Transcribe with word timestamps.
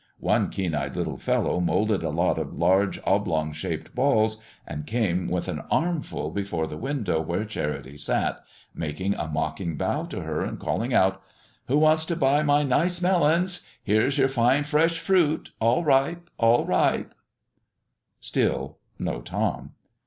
One 0.19 0.49
keen 0.49 0.73
eyed 0.73 0.95
little 0.95 1.19
fellow 1.19 1.59
moulded 1.59 2.01
a 2.01 2.09
lot 2.09 2.39
of 2.39 2.55
large 2.55 2.99
oblong 3.05 3.53
shaped 3.53 3.93
balls, 3.93 4.41
and 4.65 4.87
came 4.87 5.27
with 5.27 5.47
an 5.47 5.59
armful 5.69 6.31
before 6.31 6.65
the 6.65 6.75
window 6.75 7.21
where 7.21 7.45
Charity 7.45 7.97
sat, 7.97 8.43
making 8.73 9.13
a 9.13 9.27
mocking 9.27 9.77
bow 9.77 10.05
to 10.05 10.21
her, 10.21 10.41
and 10.43 10.57
calling 10.59 10.91
out: 10.91 11.21
"Who 11.67 11.77
wants 11.77 12.07
to 12.07 12.15
buy 12.15 12.41
my 12.41 12.63
nice 12.63 12.99
melons! 12.99 13.61
Here's 13.83 14.17
your 14.17 14.27
fine 14.27 14.63
fresh 14.63 14.97
fruit; 14.97 15.51
all 15.59 15.83
ripe; 15.83 16.31
all 16.39 16.65
ripe!" 16.65 17.13
Still 18.19 18.79
no 18.97 19.21
Tom. 19.21 19.73